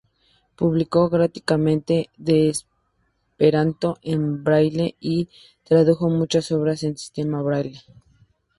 [0.55, 2.49] Publicó gramáticas de
[3.37, 5.29] Esperanto en Braille y
[5.63, 7.81] tradujo muchas obras en sistema Braille.